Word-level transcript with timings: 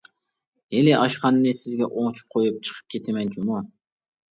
ھېلى 0.75 0.95
ئاشخانىنى 0.99 1.53
سىزگە 1.59 1.91
ئوڭچە 1.91 2.25
قويۇپ 2.37 2.59
چىقىپ 2.71 2.91
كىتىمەن 2.97 3.33
جۇمۇ! 3.39 3.63